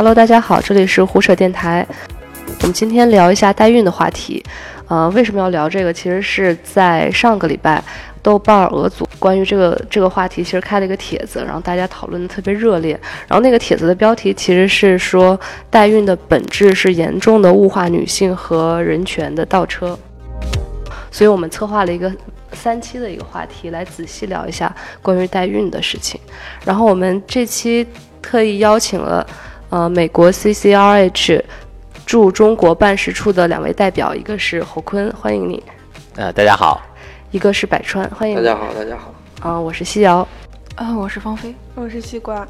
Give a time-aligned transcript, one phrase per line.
[0.00, 1.86] Hello，大家好，这里是胡扯电台。
[2.62, 4.42] 我们今天聊一下代孕的话题。
[4.88, 5.92] 呃，为什么要聊这个？
[5.92, 7.84] 其实是在上个礼拜，
[8.22, 12.98] 豆瓣俄组关于这个这个话题，其实开了一个帖子，然后大家讨论的特别热烈。
[13.28, 19.98] 然后那个帖子的标题其实是说，代孕的本质是严重的物化女性和人权的倒车。
[21.10, 22.10] 所以我们策划了一个
[22.54, 26.18] 三期的一个话题，来仔细聊一下关于代孕的事情。
[26.64, 27.86] 然后我们这期
[28.22, 29.26] 特意邀请了，
[29.70, 31.42] 呃，美国 CCRH。
[32.06, 35.62] 驻中国办事处的两位代表，一个是侯坤，欢迎你。
[36.16, 36.82] 呃，大家好。
[37.30, 38.34] 一个是百川，欢迎。
[38.34, 39.14] 大家好，大家好。
[39.48, 40.26] 啊，我是西瑶。
[40.74, 42.44] 啊，我是芳菲，我是西瓜。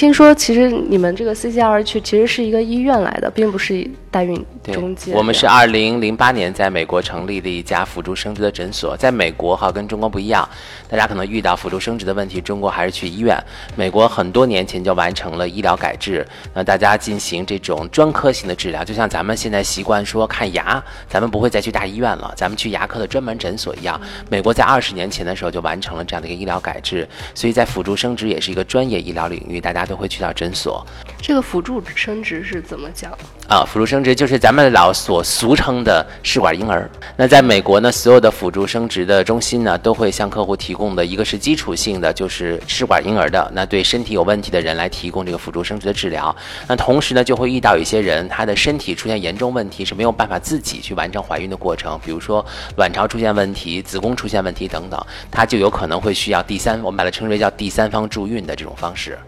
[0.00, 5.12] 听说其实你们这个 CCR 去其实是一个医院来的，并不是代孕中介。
[5.12, 8.96] 我们是二零零八年在美国成立的一家辅助生殖的诊所。
[8.96, 10.48] 在美国哈跟中国不一样，
[10.88, 13.38] 大家可能遇到辅助生殖的问题，中国还是去医院。
[13.76, 24.00] 美国很多年前就完成了医疗改制，那大家进行这种专科性的治疗，就像咱们现在习惯说看牙，咱们不会再去大医院了，咱们去牙科的专门诊所一样。
[24.30, 29.86] 美国在二十年前的时候就完成了这样的一个医疗改制，所以在辅助生殖也是一个专业医疗领域，大家。
[29.90, 30.86] 都会去到诊所。
[31.20, 33.12] 这个辅助生殖是怎么讲？
[33.48, 36.88] 啊，辅助生殖就是咱们老所俗称的试管婴儿。
[37.16, 46.34] 那在美国呢，所有的辅助生殖的中心呢，都会向客户提供的一个是基础性的，就是试管婴儿的，那对身体有问题的人来提供这个辅助生殖的治疗。
[46.68, 52.44] 那同时呢，就会遇到一些人，他的身体出现严重问题，是没有办法自己去完成怀孕的过程，比如说
[52.76, 59.18] 卵巢出现问题、子宫出现问题等等，他就有可能会需要第三，我们把它称之为叫第三方助孕的这种方式。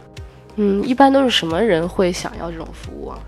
[0.57, 3.19] 嗯，一般都是什么人会想要这种服务啊？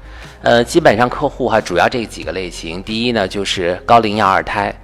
[0.42, 2.82] 呃，基本上客户哈，主要这几个类型。
[2.82, 4.74] 第一呢，就是高龄要二胎。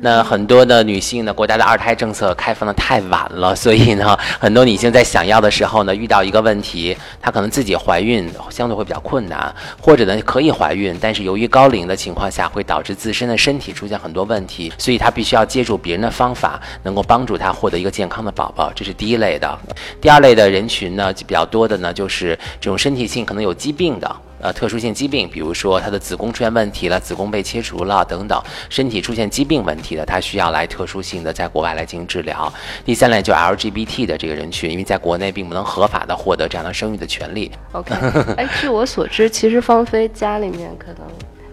[0.00, 19.58] 那很多的女性呢，国家的二胎政策开放的太晚了，所以呢， 很多女性在想要的时候呢，遇到一个问题，她可能自己怀孕相对会比较困难，或者呢可以怀孕，但是由于高龄的情况下，会导致自身的身体出现很多问题，所以她必须要借助别人的方法，能够帮助她获得一个健康的宝宝，这是第一类的。
[20.00, 24.16] 第二类的人群呢，就比较多的呢，就是这种身体性可能有疾病的。
[24.40, 32.52] 呃，特殊性疾病，比如说她的子宫出现问题了，子宫被切除了等等，身体出现疾病问题的，她需要来特殊性的在国外来进行治疗。
[32.84, 37.50] 第三类就 LGBT 的这个人群，因为在国内并不能合法的获得这样的生育的权利。
[37.72, 37.94] OK，
[38.36, 41.02] 哎，据我所知，其实芳菲家里面可能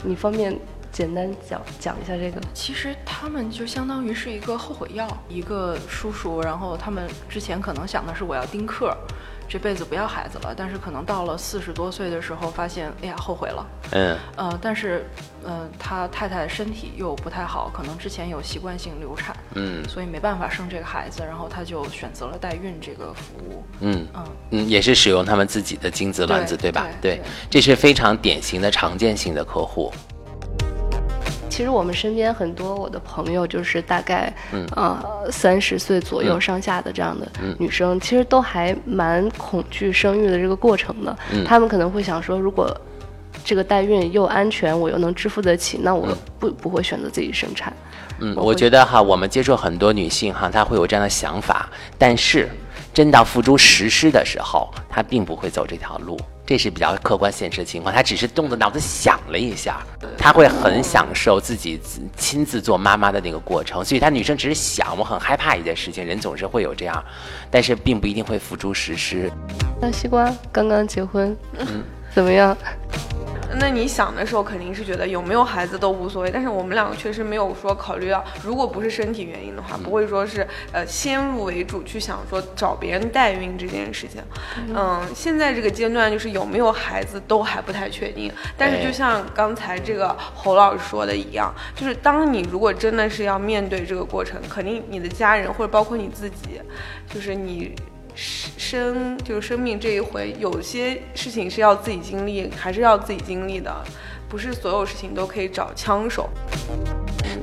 [0.03, 0.55] 你方便
[0.91, 2.39] 简单讲讲一下这个。
[2.53, 8.95] 其实他们就相当于是一个后悔药，一个叔叔，然后他们之前可能想的是我要丁克。
[9.47, 13.65] 这辈子不要孩子了，但是可能到了四十多岁的时候，发现哎呀后悔了。
[13.91, 15.05] 嗯，呃，但是，
[15.43, 23.63] 呃，他太太身体又不太好，可能之前有习惯性流产，嗯，所以没办法生这个孩子，然后他就选择了代孕这个服务。
[23.81, 26.87] 嗯嗯嗯，也是使用他们自己的精子卵子，对吧？
[27.01, 29.93] 对，这是非常典型的常见性的客户。
[31.55, 34.29] 其实我们身边很多我的朋友，就是大概
[34.75, 35.01] 呃
[35.31, 37.25] 三十岁左右上下的这样的
[37.57, 41.17] 女生，其实都还蛮恐惧生育的这个过程的。
[41.45, 42.69] 他们可能会想说，如果
[43.45, 46.05] 这个代孕又安全，我又能支付得起，那我
[46.37, 47.71] 不不会选择自己生产。
[48.19, 52.49] 嗯，我觉得哈，我们接触很多女性哈，她会有这样的想法，但是
[52.93, 56.19] 真到付诸实施的时候，她并不会走这条路。
[56.45, 59.81] 这是比较客观现实的情况，他只是动着脑子想了一下，
[60.17, 61.79] 他会很享受自己
[62.15, 67.03] 亲自做妈妈的那个过程，所以他女生只是想，我很害怕一件事情，人总是会有这样，
[67.49, 69.31] 但是并不一定会付诸实施。
[69.81, 72.55] 那西瓜刚刚结婚，嗯，怎么样？
[73.59, 84.21] 那你想的时候肯定是觉得有没有孩子都无所谓，但是我们两个确实没有说考虑到，如果不是身体原因的话，不会说是呃先入为主去想说找别人代孕这件事情。
[84.75, 96.61] 嗯，现在这个阶段就是有没有孩子都还不太确定，但是就像刚才这个侯老师说的一样，就是当你如果真的是要面对这个过程，肯定你的家人或者包括你自己，
[97.13, 97.73] 就是你。
[98.15, 103.73] 生就是生命这一回，有些事情是要自己经历，还是要自己经历的，
[104.29, 106.29] 不是所有事情都可以找枪手。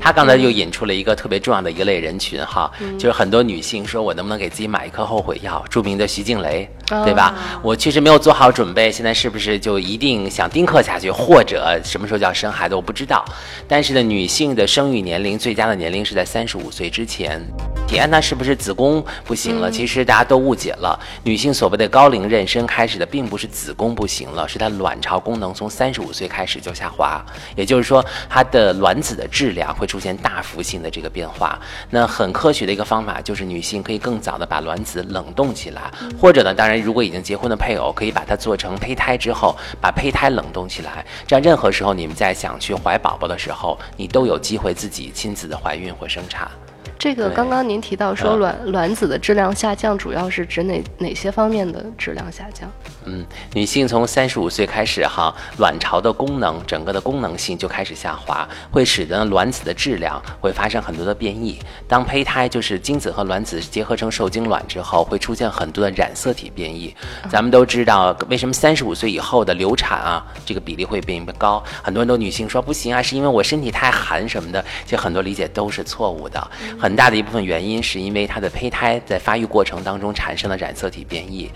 [0.03, 2.69] 他刚才又引出了一个特别重要的一类人群哈，
[2.99, 5.65] 就是很多女性说，我能不能给自己买一颗后悔药？
[5.71, 6.69] 著名的徐静蕾，
[7.05, 7.33] 对吧？
[7.63, 12.75] 我确实没有做好准备，现在是不是就一定想丁克下去，或者什么时候就要生孩子？
[12.75, 13.25] 我不知道。
[13.69, 17.41] 但是呢，女性的生育年龄最佳的年龄是在三十五岁之前。
[17.87, 19.71] 天呐，是不是子宫不行了？
[19.71, 29.87] 其实大家都误解了，女性所谓的高龄妊娠开始的并不是子宫不行了，是她卵巢功能从三十五岁开始就下滑，也就是说她的卵子的质量会。
[29.93, 31.61] 出现大幅性的这个变化。
[31.91, 46.51] 那很科学的一个方法就是女性可以更早的把卵子冷冻起来，或者呢，当然如果已经结婚的配偶可以把它做成胚胎之后，把胚胎冷冻起来，这样任何时候你们在想去怀宝宝的时候，你都有机会自己亲自的怀孕或生产。
[46.99, 52.71] 这个刚刚您提到说嗯卵卵子的质量下降，主要是指哪哪些方面的质量下降？
[53.05, 61.59] 嗯，女性从三十五岁开始哈，卵巢的功能整个的功能性就开始下滑，会使得卵子的质量会发生很多的变异。
[61.89, 66.95] 当胚胎就是精子和卵子结合成受精卵之后，会出现很多的染色体变异。
[67.29, 71.61] 咱们都知道，为什么三十五岁以后的流产啊，这个比例会变高？
[71.83, 76.51] 很多人都女性说不行啊，是因为我身体太寒什么的，其实很多理解都是错误的。
[76.79, 81.51] 很大的一部分原因是因为它的胚胎在发育过程当中产生了染色体变异。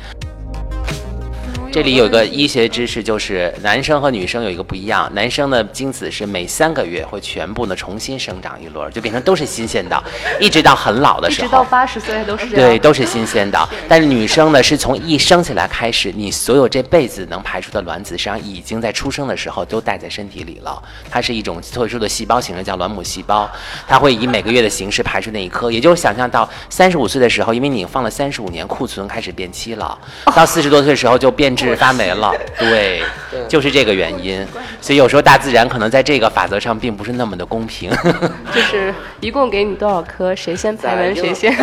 [1.77, 10.05] 这里有个医学知识，就是男生和女生有一个不一样，男生的精子是每三个月会全部呢重新生长一轮，就变成都是新鲜的，
[10.41, 11.69] 一直到很老的时候一直到候。
[11.69, 12.71] 八十岁都是这样。
[12.71, 13.69] 对，都是新鲜的。
[13.87, 20.83] 但是女生呢，是从一生下来开始，你所有这辈子能排出的卵子，实际上已经在出生的时候都带在身体里了。
[21.11, 23.47] 它是一种特殊的细胞形式，叫卵母细胞，
[23.87, 25.71] 它会以每个月的形式排出那一颗。
[25.71, 29.99] 也就是想象到三十五岁的时候，因为你放了三十五年库存开始变期了，
[30.35, 32.33] 到四十多岁的时候就变质发霉了。
[32.59, 33.03] 对，
[33.49, 34.47] 就是这个原因。
[34.81, 37.91] 所以有时候大自然可能在这个法则上并不是那么的公平。
[38.55, 41.57] 就是一共给你多少颗，谁先排卵在谁先。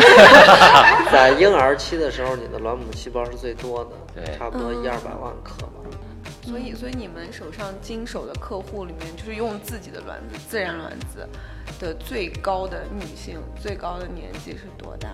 [1.11, 5.73] 在婴儿期的时候，你的卵母细胞是最多的，对差不多一二百万颗吧。
[6.45, 11.25] 所以，所以你们手上经手的客户里面，就是用自己的卵子，自然卵子
[11.83, 15.09] 的最高的女性，最高的年纪是多大？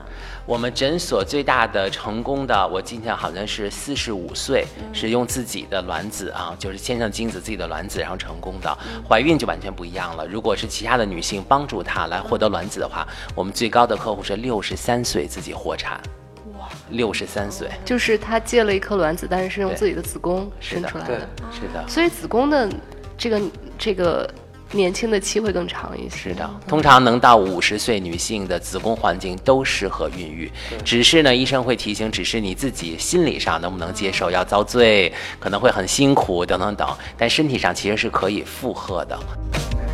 [0.46, 8.78] 我们诊所最大的成功的，我今天好像是四十五岁，是用自己的卵子啊，就是先上精子自己的卵子，然后成功的。
[9.08, 10.28] 怀孕就完全不一样了。
[10.28, 16.00] 如果是其他的女性帮助她来获得卵子的话，我们最高的客户是六十三岁自己获产。
[16.60, 21.84] 哇，六十三岁，就是她借了一颗卵子，但是是用自己的子宫生出来的，是的。
[21.88, 22.70] 所以子宫的
[23.18, 23.42] 这个
[23.78, 24.30] 这个
[24.72, 26.16] 年轻的期会更长一些。
[26.16, 30.52] 是的，通常能到五十岁女性的子宫环境都适合孕育，
[30.84, 36.88] 只是呢，医生会提醒，只是你自己心理上能不能接受，要遭罪，可能会很辛苦等等等，
[37.18, 39.18] 但身体上其实是可以负荷的。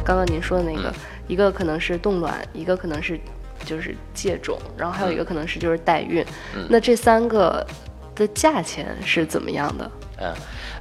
[0.03, 0.93] 刚刚您说的那个，嗯
[1.27, 3.19] 一个可能是冻卵，一个可能是
[3.65, 6.23] 就是借种，然后还有一个可能是就是代孕。
[6.55, 7.65] 嗯那这三个
[8.13, 9.85] 的价钱是怎么样的？
[9.85, 10.04] 嗯，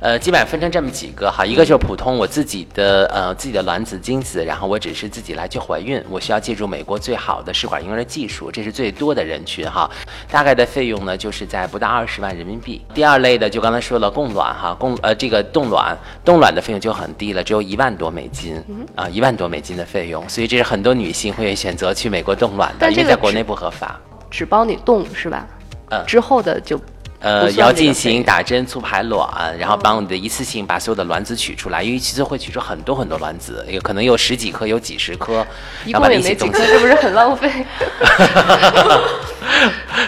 [0.00, 9.90] 呃，基本上分成这么几个哈，一个就是普通我自己的呃自己的卵子精子，然后我只是自己来去怀孕，我需要借助美国最好的试管婴儿的技术，这是最多的人群哈，
[10.30, 12.84] 大概的费用呢就是在不到二十万人民币。
[12.92, 18.62] 第二类的就刚才说了供卵哈，供呃这个冻卵，冻卵的费用就很低了，只有一万多美金
[18.94, 23.98] 啊，一万多美金的费用，所以这是很多女性会选择去美国冻卵的，因为在国内不合法。
[24.30, 25.46] 只帮你冻是吧？
[25.90, 26.80] 嗯之后的就
[27.24, 35.44] 呃，要进行打针促排卵，然后帮你的一次性把所有的卵子取出来，因为其实会取出很多很多卵子，有可能有十几颗，有几十颗，
[35.86, 36.66] 一然后把它共也没几颗，一起冻起来。
[36.68, 37.50] 这不是很浪费？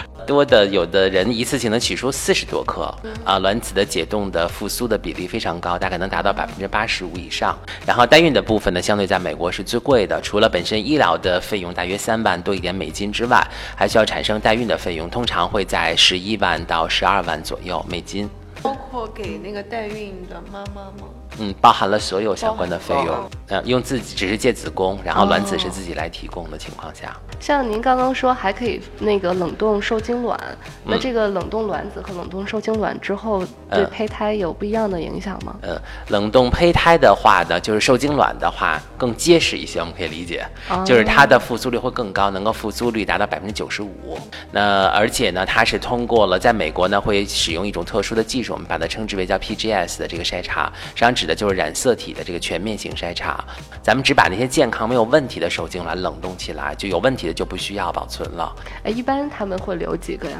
[0.27, 2.93] 多的有的人一次性能取出四十多克
[3.23, 7.57] 啊，卵子的解冻的复苏的比例非常高，大概能达到百分之八十五以上。
[7.85, 13.41] 然后代孕的部分呢，相对在美国是最贵的，除了本身医疗的费用大约三万多一点美金之外，
[13.75, 18.29] 还需要产生代孕的费用，通常会在十一万到十二万左右美金。
[18.61, 21.07] 包括给那个代孕的妈妈吗？
[21.39, 23.29] 嗯，包含了所有相关的费用。
[23.49, 30.37] 呃，用自己只是借子宫，然后卵子是自己来提供的情况下，像您刚刚说还可以那个冷冻受精卵，
[30.83, 33.39] 那嗯这个冷冻卵子和冷冻受精卵之后
[33.69, 35.55] 对嗯胚胎有不一样的影响吗？
[35.61, 40.45] 呃，冷冻胚胎的话呢，就是受精卵的话更结实一些，我们可以理解，
[40.85, 44.19] 就是它的复苏率会更高，能够复苏率达到百分之九十五。
[44.51, 53.36] 那而且呢，它是通过了在美国呢会使用一种特殊的技术，我们把它称之为叫 PGS 的这个筛查，实际上指的就是染色体的这个全面性筛查。
[53.81, 58.53] 咱们只把那些健康没有问题的受精卵冷冻起来，就有问题的就不需要保存了。
[58.83, 60.37] 哎，一般他们会留几个呀？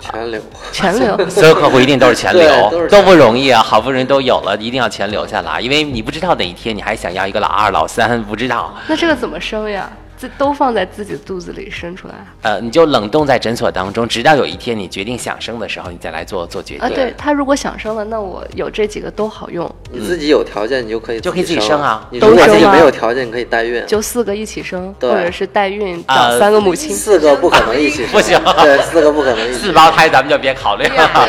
[0.00, 0.40] 全留。
[0.72, 1.16] 全留。
[1.28, 3.62] 所有客户一定都是全留，都不容易啊！
[3.62, 8.74] 好不容易都有了，一定要全留下来，因为你不知道哪一天你还想要一个老二、老三，不知道。
[8.86, 9.90] 那这个怎么生呀？
[10.24, 16.82] 自都放在自己的肚子里生出来呃，你就冷冻在诊所当中，直到有一天你决定想生的时候，你再来做做决定。
[16.82, 16.88] 啊。
[16.88, 23.84] 对他如果想生了，那我有这几个都好用，你自己有条件，你就可以就可以自己生生啊你如果自己没有条件，你可以代孕。
[23.86, 26.94] 就四个一起生，或者是代孕啊找三个母亲。
[26.94, 29.58] 四个不可能一起生，不行对，四个不可能一起。
[29.58, 31.28] 四胞胎咱们就别考虑了，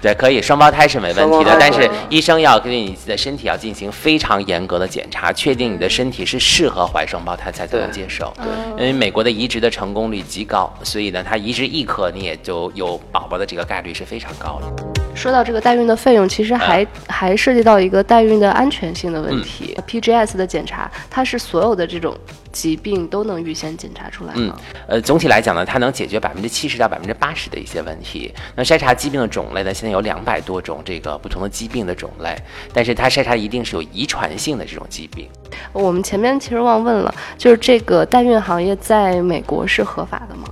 [0.00, 8.31] 对， 可以双胞胎是没问题的，但是医生要根据你的身体要进行非常严格的检查，确定你的身体是适合怀双胞胎才才能接受。
[8.38, 8.46] 嗯
[8.78, 14.92] 因为美国的移植的成功率极高，所以呢，它移植一颗你也就有宝宝的这个概率是非常高的。
[15.14, 19.78] 说到这个代孕的费用，其实还、还涉及到一个代孕的安全性的问题。
[19.86, 22.16] PGS 的检查，它是所有的这种
[22.50, 28.32] 疾病都能预先检查出来嗯吗？，呃，总体来讲呢，它能解决百分之七十到百分之八十的一些问题。
[28.56, 32.36] 那筛查疾病的种类呢，现在有两百多种这个不同的疾病的种类，
[32.72, 35.28] 但是它筛查一定是有遗传性的这种疾病。
[35.72, 40.48] 我们前面其实忘问了，就是这个代孕行业在美国是合法的吗？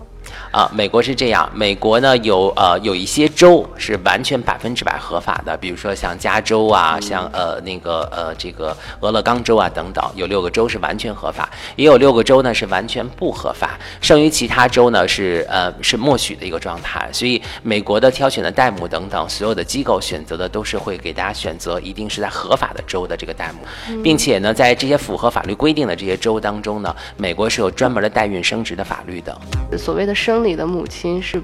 [0.50, 17.08] 啊，美国是这样，美国呢有呃有一些州是完全百分之百合法的，比如说像加州啊，像呃那个呃这个俄勒冈州啊等等，有六个州是完全合法，也有六个州呢是完全不合法，剩余其他州呢是呃是默许的一个状态。
[17.12, 29.38] 所以美国的挑选的代母等等，所有的机构选择的都是会给大家选择一定是在合法的州的这个代母，并且呢在这些符合法律规定的这些州当中呢，美国是有专门的代孕生殖的法律的。
[29.78, 31.40] 所谓的生理的母亲是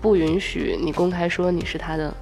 [0.00, 2.12] 不允许你公开说你是她的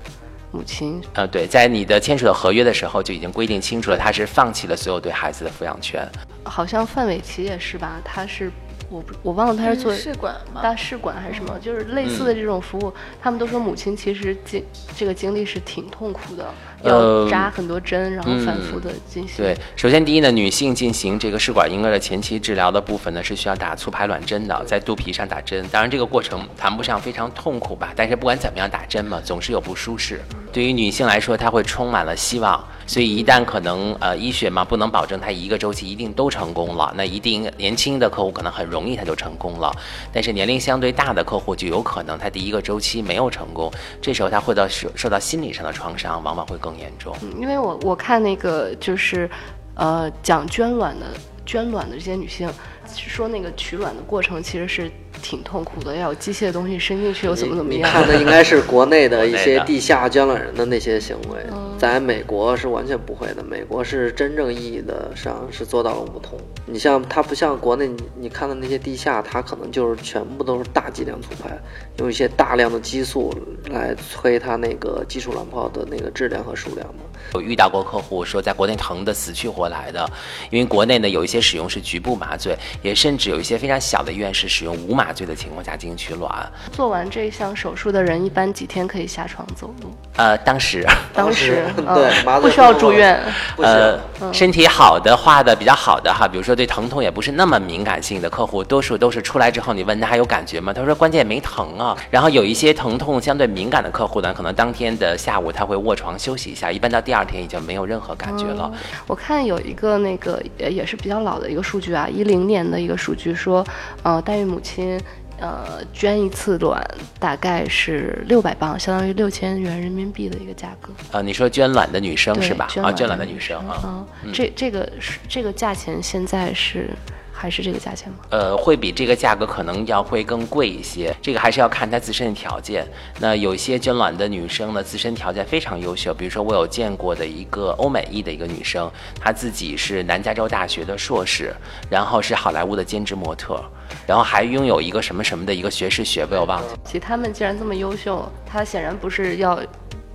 [0.51, 1.01] 母亲。
[1.15, 6.07] 呃，对，在你的签署的合约的时候就已经规定清楚了，他是放弃了所有对孩子的抚养权。
[6.45, 8.01] 好像范玮琪也是吧？
[8.05, 8.51] 她是
[8.89, 14.65] 我不我忘了他是做试管吗，大试管还是什么，就是类似的这种服务，他们都说母亲其实经
[14.97, 16.47] 这个经历是挺痛苦的，
[16.83, 19.45] 呃要扎很多针，然后反复的进行。
[19.45, 25.67] 对，首先第一呢，女性进行这个试管婴儿的前期治疗的部分呢，是需要打促排卵针的，在肚皮上打针。
[25.73, 30.21] 当然，这个过程谈不上非常痛苦吧，但是不管怎么样，打针嘛，总是有不舒适。
[30.53, 39.73] 对于女性来说，她会充满了希望，所以一旦可能呃医学嘛不能保证他一个周期一定都成功了，那一定年轻的客户可能很容易他就成功了，
[40.13, 47.15] 但是年龄相对大的客户就有可能他第一个周期没有成功，这时候他会到受受到心理上的创伤，往往会更严重。
[47.41, 49.29] 因为我我看那个就是，
[49.75, 51.07] 呃，讲捐卵的
[51.45, 52.49] 捐卵的这些女性，
[52.95, 54.91] 说那个取卵的过程其实是
[55.23, 57.81] 挺痛苦的，要有机械的东西伸进去，又怎么怎么样。
[57.81, 63.45] 你看的应该是国内的一些地下捐卵人的那些行为，嗯在美国是完全不会的。
[63.45, 66.39] 美国是真正意义的上是做到了无痛。
[66.65, 71.51] 你像它不像国内你你看的那些地下，它可能就是全部都是大剂量促排，
[71.99, 73.31] 用一些大量的激素
[73.71, 77.03] 来催它那个基础卵泡的那个质量和数量嘛。
[77.35, 80.09] 有遇到过客户说，在国内疼得死去活来的，
[80.51, 86.31] 因为国内呢有一些使用是局部麻醉，也甚至有一些非常小的医院是使用无麻醉的情况下进行取卵。
[86.73, 89.91] 做完这项手术的人，一般几天可以下床走路？
[90.17, 93.21] 呃，当时， 当时嗯 对不需要住院。
[93.59, 93.99] 呃，
[94.33, 100.73] 身体好的、话的比较好的哈，比如说对疼痛也不是那么敏感性的客户，多数都是出来之后你问他还有感觉吗？
[100.73, 101.97] 他说关键没疼啊。
[102.11, 108.71] 然后有一些疼痛相对敏感的客户呢，可能当天的下午他会卧床休息一下，一般到第二天已经没有任何感觉了。
[109.07, 113.67] 我看有一个那个也也是比较老的一个数据啊，一零年的一个数据说，
[114.03, 115.01] 呃，代孕母亲。
[115.39, 116.83] 呃，捐一次卵
[117.21, 122.67] 大概是六百磅，相当于六千元人民币的一个价格，啊，你说捐卵的女生是吧？
[122.83, 124.07] 啊，捐卵的女生啊。
[124.25, 126.89] 嗯，这这个是这个价钱现在是
[127.39, 128.19] 还是这个价钱吗？
[128.31, 132.87] 呃，会比这个价格可能要会更贵一些，这个还是要看她自身的条件。
[133.21, 138.91] 那有一些捐卵的女生呢，自身条件非常优秀，比如说我有见过的一个欧美裔的一个女生，
[139.21, 141.55] 她自己是南加州大学的硕士，
[141.91, 143.63] 然后是好莱坞的兼职模特，
[144.07, 146.79] 然后还拥有一个什么什么的一个学士学位，我忘记了。
[146.87, 149.61] 其实他们既然这么优秀，他显然不是要，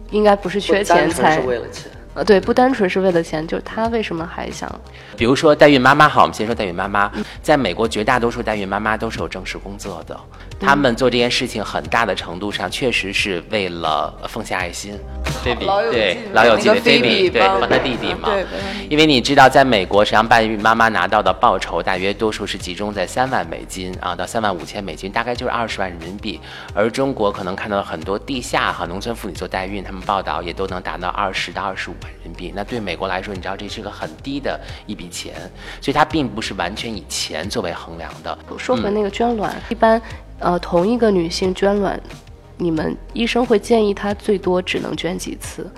[0.10, 1.92] 应该不是缺钱才是为了钱。
[2.14, 4.70] 呃，对，不单纯是为了钱，就是他为什么还想
[5.16, 7.10] 比如说代孕妈妈，好，我们先说代孕妈妈。
[7.42, 10.20] 在美国，绝大多数代孕妈妈都是有正式工作的，
[10.60, 15.00] 她们做这件事情很大的程度上确实是为了呃奉献爱心。
[15.42, 18.30] 菲比老友记对老友记的菲比对帮帮她弟弟嘛，
[18.90, 26.40] 因为你知道，在美国，实际上代孕妈妈拿到的报酬大约多数是集中在三万美金啊到三万五千美金，大概就是二十万人民币。
[26.74, 32.52] 而中国可能看到很多地下哈农村妇女做代孕，他们报道也都能达到二十到二十五万人民币。
[32.56, 35.34] 那对美国来说，你知道这是个很低的一笔钱，
[35.82, 38.38] 所以它并不是完全以钱作为衡量的。
[38.58, 40.02] 说回那个捐卵，一般
[40.40, 42.00] 呃同一个女性捐卵，
[42.58, 45.70] 你们医生会建议她最多只能捐几次？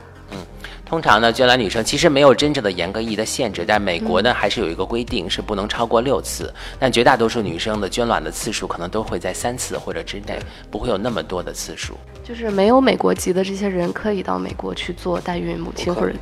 [0.93, 6.53] 通常呢，捐卵女生其实没有真正的严格意义的限制，但美国呢还是有一个规定，是不能超过六次。
[6.77, 10.37] 但绝大多数女生的捐卵的次数可能都会在三次或者之内，
[10.69, 11.95] 不会有那么多的次数。
[12.23, 16.13] 就是没有美国籍的这些人可以到美国去做代孕母亲，或者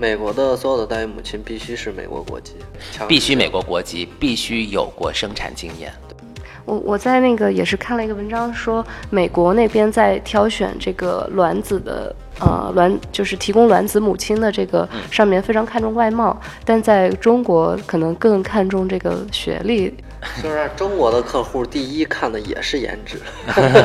[0.00, 2.54] 美国的所有的代孕母亲必须是美国国籍，
[3.06, 5.92] 必须美国国籍，必须有过生产经验。
[6.64, 12.12] 我我在那个也是看了一个文章，说美国那边在挑选这个卵子的。
[12.40, 19.94] 呃，卵就是提供卵子母亲的这个上面非常看重外貌，但在中国可能更看重这个学历。
[20.34, 20.68] 是不是？
[20.76, 23.20] 中国的客户第一看的也是颜值，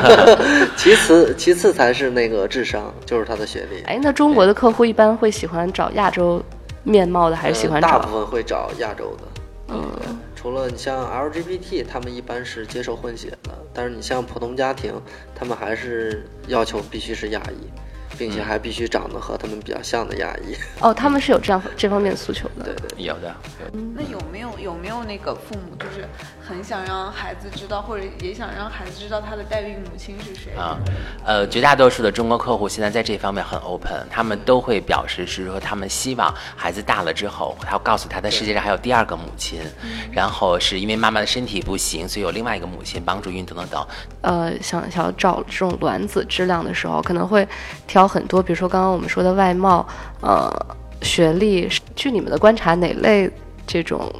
[0.76, 3.82] 其次其次才是那个智商，就是他的学历。
[3.84, 6.42] 哎，那中国的客户一般会喜欢找亚洲
[6.82, 7.88] 面貌的，还是喜欢找？
[7.88, 9.24] 大部分会找亚洲的。
[9.68, 14.92] 嗯，除了你像 LGBT，他们一般是接受混血的，但是你像普通家庭，
[15.36, 17.70] 他们还是要求必须是亚裔。
[18.18, 22.64] 并且还必须长得和他们比较像的亚裔 哦，他们是有这样这方面的诉求的。
[22.64, 23.34] 对对，有的。
[23.94, 26.06] 那有没有有没有那个父母就是
[26.46, 30.78] 很想让孩子知道，或者也想让孩子知道他的代孕母亲是谁啊？
[31.24, 39.60] 呃，绝大多数的中国客户现在在这方面很 open，他们都会表示是说他们希望孩子大了之后，他要告诉他的世界上还有第二个母亲，
[40.12, 43.86] 然后是因为妈妈的身体不行，所以有另外一个母亲帮助孕等等等。
[44.20, 47.46] 呃，想想要找这种卵子质量的时候，可能会
[47.86, 48.04] 挑。
[48.06, 49.84] 很多，比如说刚刚我们说的外貌，
[50.20, 50.48] 呃，
[51.02, 53.28] 学历，据你们的观察，哪类
[53.66, 54.12] 这种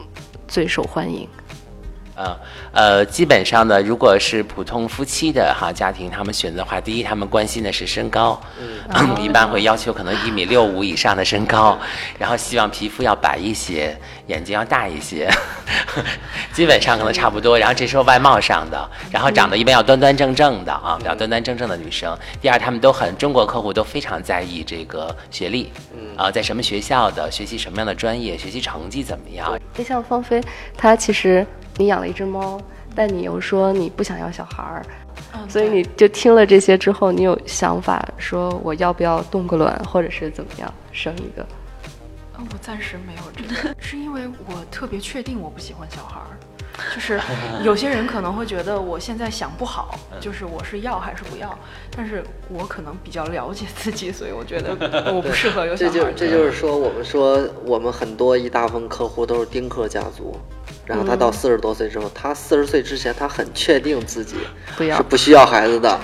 [0.49, 1.29] 最受欢迎？
[2.17, 2.37] 呃
[2.73, 8.41] 呃，基本上呢，如果是普通夫妻的哈家庭，他们选择的话，第一，他们关心的是身高，
[8.89, 11.79] 嗯，一般会要求可能一米六五以上的身高，
[12.19, 13.97] 然后希望皮肤要白一些，
[14.29, 15.29] 眼睛要大一些，
[16.53, 17.59] 基本上可能差不多。
[17.59, 22.17] 然后这时候外貌上的，然后长得一般要端端正正的啊，比较端端正正的女生。
[22.41, 25.73] 第二，他们都很中国客户都非常在意这个学历，
[26.17, 29.59] 啊，在什么学校的，学习什么样的专业，学习成绩怎么样？
[29.77, 30.41] 就像芳菲，
[30.77, 31.45] 她其实。
[31.77, 32.61] 你养了一只猫，
[32.95, 34.83] 但你又说你不想要小孩儿，
[35.49, 41.47] 所以你就听了这些之后，你有想法说我要不要冻个卵，或者是怎么样生一个？
[42.37, 46.37] 我暂时没有这个， 是因为我特别确定我不喜欢小孩儿。
[46.93, 47.21] 就是
[47.63, 51.57] 有些人可能会觉得我现在想不好，就是我是要还是不要，
[51.97, 54.77] 但是我可能比较了解自己，所以我觉得
[55.15, 55.93] 我不适合有小孩。
[55.93, 60.37] 这就这就是说，我们说我们很多一大部分客户都是丁克家族，
[60.87, 64.37] 然后他到四十多岁之后，他四十岁之前他很确定自己
[64.79, 65.99] 是不需要孩子的，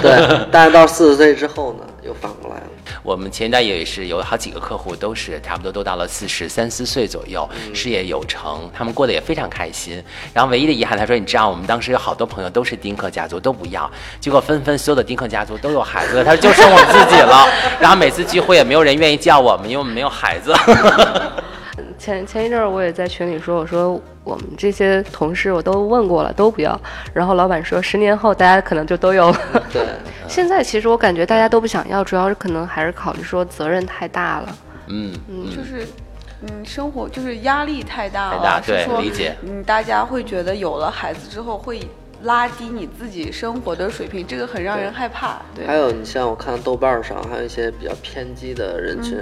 [0.00, 2.62] 对，但是到四十岁之后呢，又反过来了。
[3.02, 10.02] 我们前代也是有好几个客户，都是差不多都到了四十三四岁左右，事业有成，他们过得也非常开心。
[10.34, 13.90] 然后唯一的遗憾，他说：“你知道，我们当时有好多朋友都是丁克家族，都不要，
[14.20, 17.48] 结果纷纷所有的丁克家族都有孩子，他说就剩我自己了。
[17.80, 20.52] 然后每次聚会也没有人愿意叫我们，因为我们没有孩子。”
[22.00, 26.80] 前前一阵儿我也在群里说，我说我们这些同事我都问过了，都不要。
[27.12, 29.38] 然后老板说，十年后大家可能就都有了。
[29.70, 29.82] 对。
[30.26, 34.58] 现在其实我感觉大家都不想要，主要是可能还是考虑说责任太大了。
[34.86, 35.86] 嗯嗯，就是
[36.40, 38.62] 嗯，生活就是压力太大了。
[38.64, 39.36] 对，理解。
[39.42, 41.86] 嗯，大家会觉得有了孩子之后会
[42.22, 45.42] 拉低你自己生活的水平，这个很让人害怕。
[45.54, 45.66] 对。
[45.66, 49.20] 还有，你像我看豆瓣上还有一些比较偏激的人群。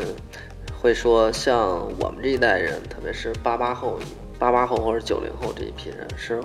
[0.81, 1.59] 会说，像
[1.99, 3.99] 我们这一代人，特别是八八后、
[4.39, 6.41] 八八后或者九零后这一批人，是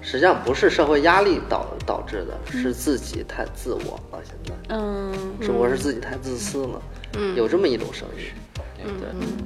[0.00, 4.22] 实际上不是社会压力导导致的，是自己太自我了。
[4.24, 6.82] 现在，嗯，是我是自己太自私了。
[7.14, 8.24] 嗯，有这么一种声音。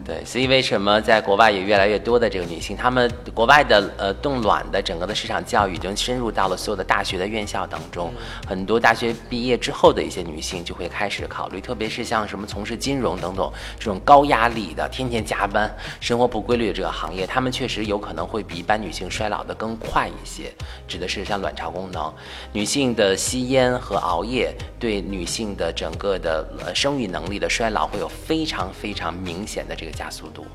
[0.04, 8.12] 对，所以为什么在国外也越来越多的这个女性，她们国外的呃冻卵的整个的市场教育已经深入到了所有的大学的院校当中，
[8.46, 20.52] 很多大学毕业之后的一些女性就会开始考虑，特别是像什么从事金融等等这种高压力的、天天加班、生活不规律的这个行业，她们确实有可能会比一般女性衰老的更快一些。
[20.86, 22.14] 指的是像卵巢功能，
[22.52, 29.12] 女性的吸烟和熬夜对女性的整个的呃生育能力的衰老会有非常非常。
[29.26, 30.46] 明显的这个加速度，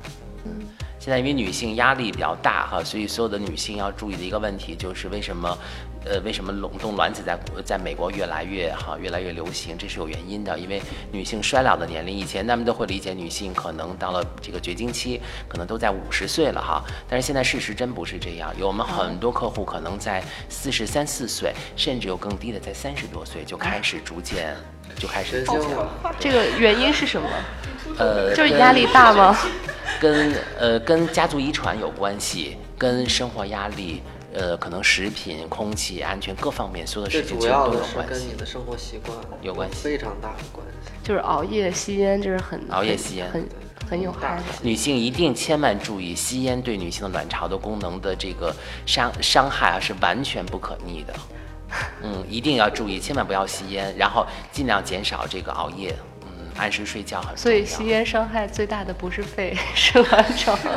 [0.46, 0.66] 嗯，
[0.98, 5.58] 现在因为女性压力比较大哈，所以所有的女性要注意的一个问题就是为什么，
[6.06, 9.78] 呃，为什么冷冻卵子在在美国越来越哈越来越流行？
[9.78, 10.82] 这是有原因的，因为
[11.12, 24.56] 女性衰老的年龄，以前咱们都会理解女性可能到了这个绝经期，可能都在五十岁了哈，但是现在事实真不是这样，有我们很多客户可能在四十三四岁，甚至有更低的在三十多岁就开始逐渐
[25.02, 26.14] 就开始走了。
[26.20, 27.28] 这个原因是什么？
[27.98, 29.36] 呃，就是压力大吗？
[30.00, 34.02] 跟呃跟家族遗传有关系，跟生活压力，
[34.34, 38.38] 呃，可能食品、空气安全各方面所有的事情其实都主要的是有关系跟你。
[38.38, 40.92] 的生活习惯有关系非常大的关系。
[41.04, 43.48] 就是熬夜、吸烟，这是很熬夜吸烟很
[43.90, 44.44] 很有害的。
[44.62, 51.14] 女性一定千万注意，吸烟对女性的卵巢的功能的这个伤伤害啊是完全不可逆的。
[52.04, 55.96] 嗯，一定要注意，千万不要吸烟，然后尽量减少这个熬夜。
[56.24, 57.38] 嗯，按时睡觉很重要。
[57.38, 60.58] 所以吸烟伤害最大的不是肺，是卵巢。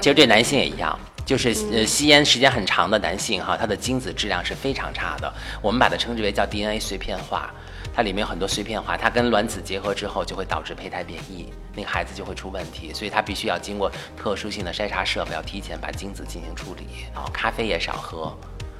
[0.00, 7.52] 其实对男性也一样，就是呃吸烟时间很长的男性哈，他的精子质量是非常差的，我们把它称之为叫 DNA 碎片化。
[7.94, 16.86] 它里面有很多碎片化，它跟卵子结合之后就会导致胚胎变异，那个孩子就会出问题，所以它必须要经过特殊性的筛查设备，要提前把精子进行处理。
[17.12, 18.32] 然后咖啡也少喝，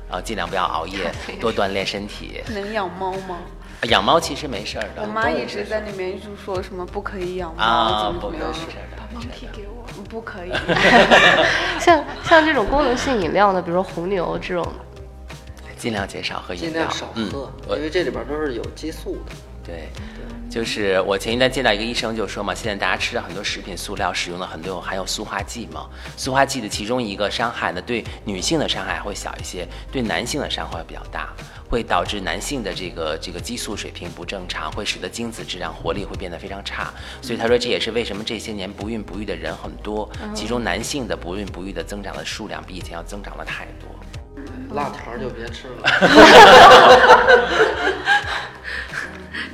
[0.08, 2.42] 然后尽量不要熬夜，多锻炼身体。
[2.54, 3.38] 能养猫吗？
[3.82, 9.56] 养猫其实没事儿的我妈一直在那边就说什么不可以养猫，啊，怎么怎么样不没事儿的，没事儿的。
[9.56, 9.74] 给我。
[10.08, 10.52] 不可以。
[11.78, 14.66] 像像这种功能性饮料呢，比如说红牛这种，
[15.78, 17.30] 尽量减少喝饮料，尽量少嗯
[17.76, 19.32] 因为这里边都是有激素的。
[19.64, 19.86] 对，
[20.48, 25.86] 就是我前一段见到一个医生就说嘛，现在大家吃的很多食品塑料使用的很多有含有塑化剂嘛，
[26.16, 31.34] 塑化剂的其中一个伤害呢，对女性的伤害会小一些，对男性的伤害比较大，
[31.68, 36.90] 会导致男性的这个这个激素水平不正常，会使得精子质量活力会变得非常差。
[37.20, 43.88] 所以他说这也是为什么这些年不孕不育的人很多，其中男性的不孕不育的增长的数量比以前要增长了太多。
[44.72, 45.88] 辣条就别吃了。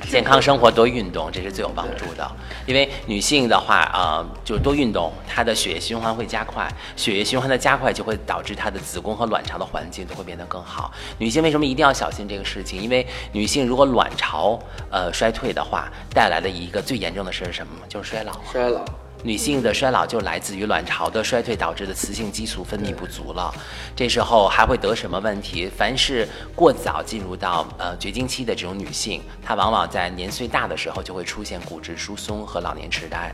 [0.07, 2.31] 健康生活多运动，这是最有帮助的。
[2.65, 10.93] 因为女性的话，呃，就多运动，她的血液循环会加快，血液循环的加快就会导致她的子宫和卵巢的环境都会变得更好。
[11.17, 12.81] 女性为什么一定要小心这个事情？
[12.81, 14.57] 因为女性如果卵巢
[14.89, 17.73] 呃衰退的话，带来的一个最严重的事是什么？
[17.89, 18.31] 就是衰老。
[18.51, 18.85] 衰老，
[19.25, 23.51] 女性的衰老就来自于卵巢的衰退导致的雌性激素分泌不足了，
[23.95, 25.67] 这时候还会得什么问题？
[25.67, 33.33] 凡是过早进入到呃绝经期的这种女性，她往往在年岁大的时候就会出现骨质疏松和老年痴呆。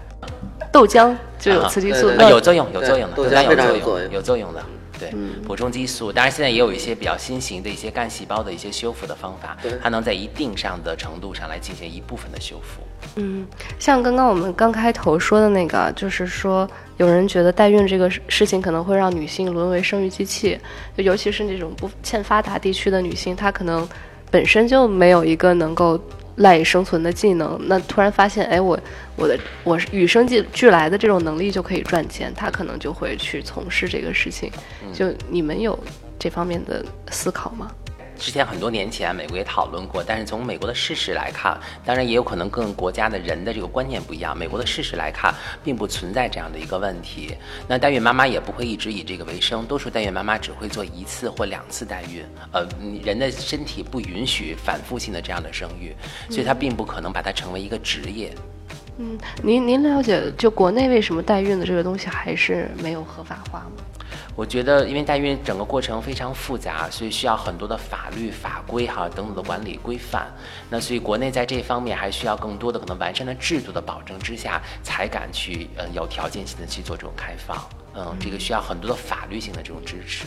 [0.72, 4.64] 豆浆就有雌激素，有作用，有作用的，豆浆有作用有作用的。
[5.02, 5.12] 对，
[5.44, 12.82] 补充激素，当然现在也有一些比较新型的一些干细胞的一些修复的方法，它能在一定上的程度上来进行一部分的修复。
[13.16, 13.48] 嗯，
[13.80, 20.60] 像刚刚我们刚开头说的那个，就是说有人觉得代孕这个事事情可能会让女性沦为生育机器，
[20.96, 23.88] 就尤其是那种不欠发达地区的女性，她可能
[24.30, 26.00] 本身就没有一个能够
[26.42, 28.80] 赖以生存的技能，那突然发现，哎，我
[29.16, 34.52] 我的我是与生俱俱来的这种能力就可以赚钱，他可能就会去从事这个事情。
[34.94, 35.78] 就你们有
[36.20, 37.72] 这方面的思考吗？
[38.22, 44.38] 之前很多年前，美国也讨论过，但是从美国的事实来看，当然也有可能跟国家的人的这个观念不一样。
[44.38, 47.36] 美国的事实来看，并不存在这样的一个问题。
[47.68, 52.24] 那代孕妈妈也不会一直以这个为生，多数代孕妈妈只会做一次或两次代孕。
[52.52, 52.64] 呃，
[53.04, 55.96] 人的身体不允许反复性的这样的生育，
[56.30, 58.32] 所以她并不可能把它成为一个职业。
[58.98, 63.84] 嗯，您您了解就国内为什么代孕的这个东西还是没有合法化吗？
[64.36, 70.32] 我觉得，因为代孕整个过程非常复杂，所以需要很多的法律法规哈等等的管理规范。
[70.70, 77.58] 那所以国内在这方面还需要更多的可能完善的制度的保证之下，才敢去呃有条件性的去做这种开放。
[77.94, 80.26] 嗯，这个需要很多的法律性的这种支持。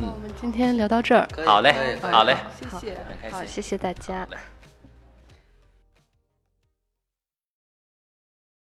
[0.00, 2.96] 嗯我们今天聊到这儿，好嘞好嘞谢谢。
[3.30, 4.26] 好，谢谢大家。